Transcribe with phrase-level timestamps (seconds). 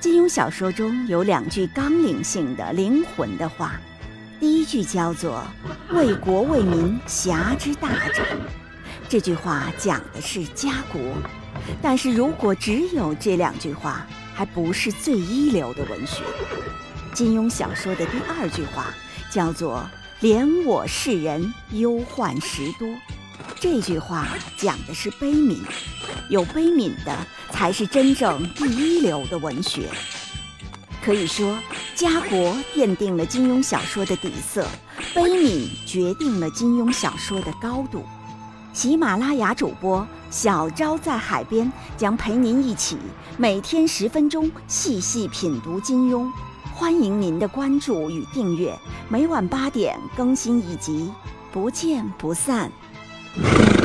[0.00, 3.72] 金庸小说中有两句纲领性的灵魂的话，
[4.38, 5.44] 第一句叫做
[5.90, 8.22] “为国为民，侠之大者”，
[9.08, 11.00] 这句话讲的是家国。
[11.82, 16.22] 但是如果只有这两句话，还不是最一流的文学。
[17.12, 18.94] 金庸小说的第二句话
[19.32, 19.84] 叫做
[20.22, 22.88] “怜我世人忧患时多”，
[23.60, 25.58] 这句话讲的是悲悯，
[26.28, 27.16] 有悲悯的
[27.50, 29.88] 才是真正第一流的文学。
[31.04, 31.58] 可以说，
[31.94, 34.66] 家国奠定了金庸小说的底色，
[35.14, 38.04] 悲悯决定了金庸小说的高度。
[38.74, 42.96] 喜马拉雅主播小昭在海边将陪您一起
[43.36, 46.30] 每天十分钟细细品读金庸，
[46.74, 51.10] 欢迎您的关注与订阅，每晚八点更新一集，
[51.50, 52.70] 不见不散。
[53.38, 53.68] you